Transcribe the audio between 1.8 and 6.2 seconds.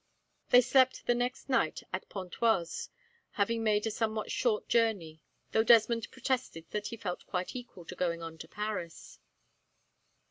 at Pontoise, having made a somewhat short journey, though Desmond